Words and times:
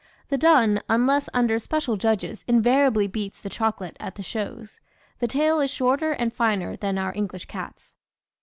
The 0.29 0.37
dun, 0.39 0.81
unless 0.89 1.29
under 1.31 1.59
special 1.59 1.95
judges, 1.95 2.43
invariably 2.47 3.05
beats 3.05 3.39
the 3.39 3.51
chocolate 3.51 3.97
at 3.99 4.15
the 4.15 4.23
shows. 4.23 4.79
The 5.19 5.27
tail 5.27 5.59
is 5.59 5.69
shorter 5.69 6.11
and 6.13 6.33
finer 6.33 6.75
than 6.75 6.97
our 6.97 7.13
English 7.15 7.45
cats. 7.45 7.93